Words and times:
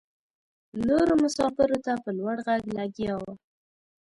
نورو 0.87 1.13
مساپرو 1.23 1.77
ته 1.85 1.93
په 2.03 2.09
لوړ 2.17 2.35
غږ 2.47 2.63
لګیا 2.77 3.13
وه. 3.21 3.33